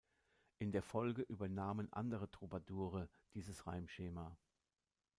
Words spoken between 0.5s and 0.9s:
In der